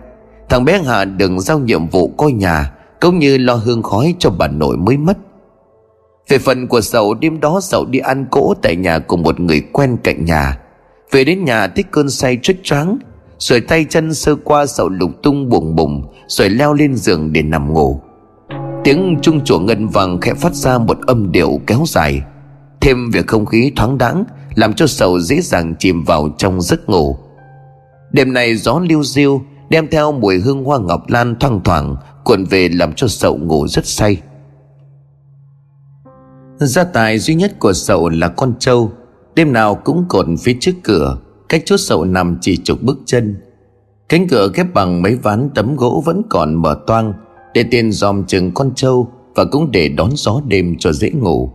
[0.49, 2.71] Thằng bé Hà đừng giao nhiệm vụ coi nhà,
[3.01, 5.17] Cũng như lo hương khói cho bà nội mới mất.
[6.29, 9.61] Về phần của Sậu đêm đó Sậu đi ăn cỗ tại nhà của một người
[9.71, 10.57] quen cạnh nhà.
[11.11, 12.97] Về đến nhà, thích cơn say trích trắng
[13.37, 17.41] Rồi tay chân sơ qua Sậu lục tung bùng bùng Rồi leo lên giường để
[17.41, 18.01] nằm ngủ.
[18.85, 22.21] Tiếng trung chùa ngân vàng khẽ phát ra một âm điệu kéo dài.
[22.81, 24.23] Thêm việc không khí thoáng đãng,
[24.55, 27.17] Làm cho Sậu dễ dàng chìm vào trong giấc ngủ.
[28.11, 32.43] Đêm này gió liêu diêu, Đem theo mùi hương hoa ngọc lan thoang thoảng, Cuộn
[32.43, 34.21] về làm cho Sậu ngủ rất say.
[36.57, 38.91] Gia tài duy nhất của sậu là con trâu,
[39.35, 41.17] Đêm nào cũng cột phía trước cửa,
[41.49, 43.35] Cách chốt sậu nằm chỉ chục bước chân.
[44.09, 47.13] Cánh cửa ghép bằng mấy ván tấm gỗ vẫn còn mở toang
[47.55, 51.51] để tiền dòm chừng con trâu Và cũng để đón gió đêm cho dễ ngủ.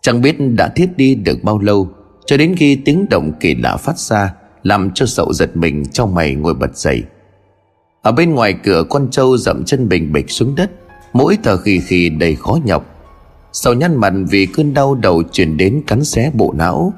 [0.00, 1.88] Chẳng biết đã thiếp đi được bao lâu,
[2.26, 6.14] Cho đến khi tiếng động kỳ lạ phát ra, Làm cho sậu giật mình trong
[6.14, 7.02] mày ngồi bật dậy.
[8.02, 10.70] Ở bên ngoài cửa, con trâu dậm chân bình bịch xuống đất,
[11.12, 12.86] Mỗi thở khì khì đầy khó nhọc.
[13.52, 16.92] Sậu nhăn mặt vì cơn đau đầu chuyển đến cắn xé bộ não.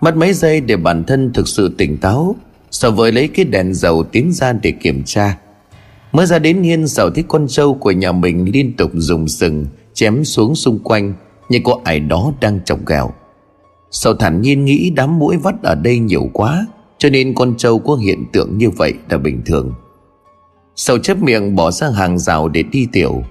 [0.00, 2.36] Mất mấy giây để bản thân thực sự tỉnh táo,
[2.70, 5.38] sậu với lấy cái đèn dầu tiến ra để kiểm tra.
[6.12, 9.66] Mới ra đến hiên sợ thấy con trâu của nhà mình liên tục dùng sừng
[9.94, 11.14] Chém xuống xung quanh
[11.48, 13.10] Như có ai đó đang chọc ghẹo.
[13.90, 16.66] Sau thản nhiên nghĩ đám mũi vắt ở đây nhiều quá,
[16.98, 19.72] Cho nên con trâu có hiện tượng như vậy là bình thường.
[20.76, 23.22] Sầu chấp miệng bỏ sang hàng rào để đi tiểu.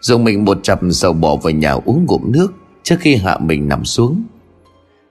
[0.00, 3.68] Dùng mình một chập sầu bỏ vào nhà uống ngụm nước Trước khi hạ mình
[3.68, 4.22] nằm xuống.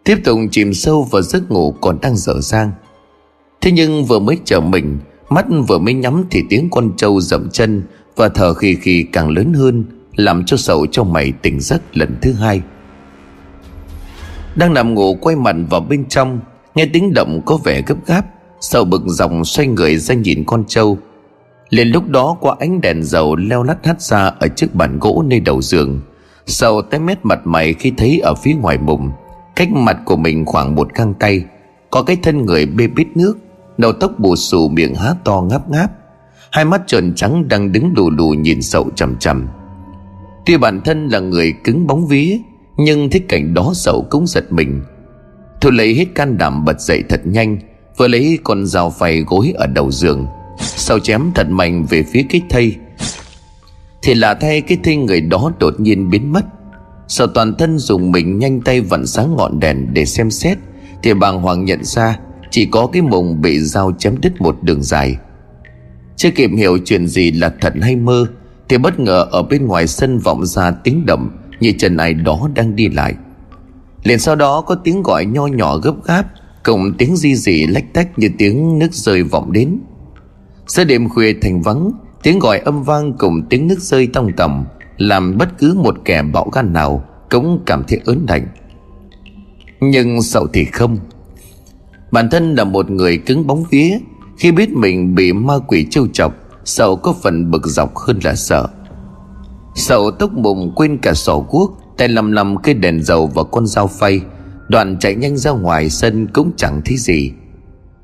[0.03, 2.71] Tiếp tục chìm sâu vào giấc ngủ còn đang dở dang.
[3.61, 4.97] Thế nhưng vừa mới chờ mình
[5.29, 7.83] Mắt vừa mới nhắm thì tiếng con trâu dậm chân
[8.15, 9.85] Và thở khì khì càng lớn hơn,
[10.15, 12.61] Làm cho sầu trong mày tỉnh giấc lần thứ hai.
[14.55, 16.39] Đang nằm ngủ quay mặt vào bên trong,
[16.75, 18.25] Nghe tiếng động có vẻ gấp gáp
[18.61, 20.97] Sầu bực dòng xoay người ra nhìn con trâu.
[21.69, 25.23] Liền lúc đó qua ánh đèn dầu leo lắt hắt ra ở trước bàn gỗ
[25.27, 26.01] nơi đầu giường.
[26.45, 29.11] Sầu té mét mặt mày khi thấy ở phía ngoài mùng,
[29.55, 31.43] cách mặt của mình khoảng một găng tay,
[31.89, 33.37] có cái thân người bê bít nước
[33.77, 35.91] đầu tóc bù xù miệng há to ngáp ngáp.
[36.51, 39.47] Hai mắt tròn trắng đang đứng lù lù nhìn sậu chằm chằm.
[40.45, 42.37] Tuy bản thân là người cứng bóng vía,
[42.77, 44.81] nhưng thích cảnh đó sậu cũng giật mình.
[45.61, 47.57] Thôi lấy hết can đảm bật dậy thật nhanh,
[47.97, 50.27] vừa lấy con dao phay gối ở đầu giường,
[50.59, 52.75] sau chém thật mạnh về phía cái thây.
[54.01, 56.45] Thì lạ thay cái thây người đó đột nhiên biến mất.
[57.07, 60.57] Sau toàn thân dùng mình nhanh tay vặn sáng ngọn đèn để xem xét,
[61.03, 64.83] Thì bàng hoàng nhận ra chỉ có cái mùng bị dao chém đứt một đường
[64.83, 65.17] dài.
[66.15, 68.27] Chưa kịp hiểu chuyện gì là thật hay mơ,
[68.69, 71.29] Thì bất ngờ ở bên ngoài sân vọng ra tiếng động
[71.59, 73.13] Như chân ai đó đang đi lại.
[74.03, 76.23] Liền sau đó có tiếng gọi nho nhỏ gấp gáp,
[76.63, 79.79] Cùng tiếng di dị lách tách như tiếng nước rơi vọng đến.
[80.67, 81.91] Giữa đêm khuya thành vắng,
[82.23, 84.65] Tiếng gọi âm vang cùng tiếng nước rơi tông tầm
[84.97, 88.47] Làm bất cứ một kẻ bạo gan nào Cũng cảm thấy ớn lạnh.
[89.79, 90.97] Nhưng sậu thì không
[92.11, 93.97] Bản thân là một người cứng bóng vía.
[94.37, 96.33] Khi biết mình bị ma quỷ trêu chọc,
[96.65, 98.67] Sậu có phần bực dọc hơn là sợ.
[99.75, 103.67] Sậu tốc bụng quên cả sổ cuốc Tay lầm lầm cây đèn dầu và con
[103.67, 104.21] dao phay.
[104.69, 107.31] Đoàn chạy nhanh ra ngoài sân cũng chẳng thấy gì.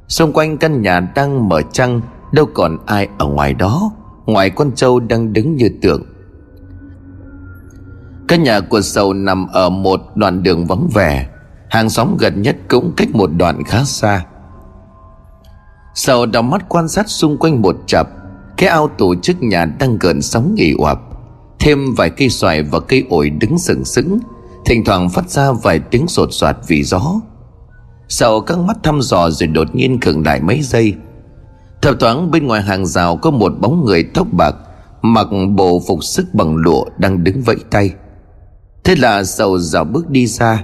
[0.07, 3.91] Xung quanh căn nhà đang mở trăng, Đâu còn ai ở ngoài đó.
[4.25, 6.03] Ngoài con trâu đang đứng như tượng.
[8.27, 11.27] Căn nhà của sầu nằm ở một đoạn đường vắng vẻ.
[11.73, 14.25] Hàng xóm gần nhất cũng cách một đoạn khá xa.
[15.95, 18.09] Sầu đào mắt quan sát xung quanh một chập,
[18.57, 20.99] Cái ao tổ chức nhà đang gần sóng nghỉ oạp
[21.59, 24.19] Thêm vài cây xoài và cây ổi đứng sừng sững,
[24.65, 27.01] Thỉnh thoảng phát ra vài tiếng sột soạt vì gió.
[28.07, 30.93] Sầu căng mắt thăm dò rồi đột nhiên khựng lại mấy giây.
[31.81, 34.55] Thập thoáng bên ngoài hàng rào có một bóng người tóc bạc,
[35.01, 37.93] Mặc bộ phục sức bằng lụa đang đứng vẫy tay.
[38.83, 40.63] Thế là sầu dạo bước đi ra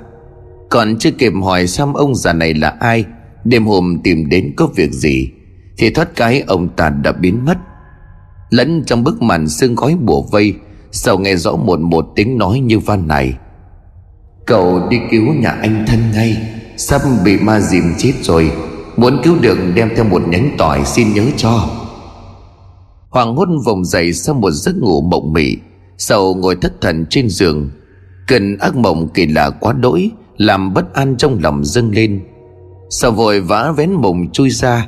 [0.70, 3.06] còn chưa kịp hỏi xem ông già này là ai,
[3.44, 5.30] Đêm hôm tìm đến có việc gì,
[5.78, 7.58] Thì thoát cái ông ta đã biến mất.
[8.50, 10.54] Lẫn trong bức màn sương khói bùa vây
[10.92, 13.34] Sầu nghe rõ một một tiếng nói như van này.
[14.46, 16.38] Cậu đi cứu nhà anh thân ngay,
[16.78, 18.52] Sắp bị ma dìm chết rồi,
[18.98, 21.70] Muốn cứu được đem theo một nhánh tỏi xin nhớ cho.
[23.10, 25.56] Hoàng hôn vòng dậy sau một giấc ngủ mộng mị
[25.98, 27.70] Sầu ngồi thất thần trên giường,
[28.28, 32.22] Cơn ác mộng kỳ lạ quá đỗi làm bất an trong lòng dâng lên.
[32.90, 34.88] Sợ vội vã vén mùng chui ra,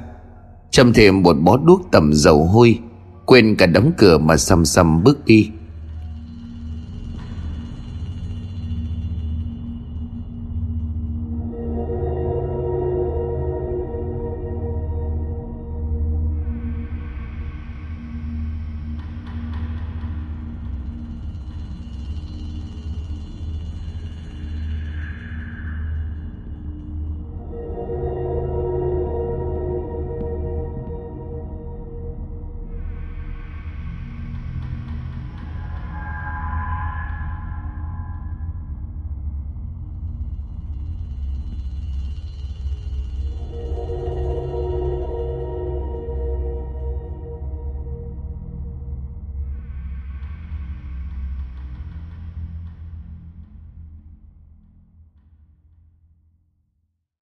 [0.69, 2.79] Châm thêm một bó đuốc tầm dầu hôi,
[3.25, 5.49] Quên cả đóng cửa mà xăm xăm bước đi.